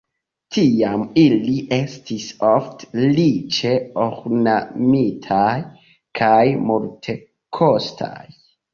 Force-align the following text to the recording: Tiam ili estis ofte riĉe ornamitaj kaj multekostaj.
Tiam 0.55 1.03
ili 1.23 1.53
estis 1.77 2.25
ofte 2.53 3.05
riĉe 3.19 3.75
ornamitaj 4.07 5.55
kaj 6.23 6.35
multekostaj. 6.69 8.21